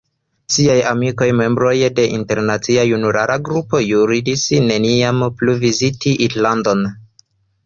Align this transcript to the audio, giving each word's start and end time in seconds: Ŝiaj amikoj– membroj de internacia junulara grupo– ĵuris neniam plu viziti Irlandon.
Ŝiaj 0.53 0.75
amikoj– 0.91 1.25
membroj 1.41 1.73
de 1.99 2.05
internacia 2.15 2.85
junulara 2.93 3.35
grupo– 3.51 3.83
ĵuris 3.91 4.47
neniam 4.71 5.23
plu 5.43 5.57
viziti 5.67 6.17
Irlandon. 6.31 6.85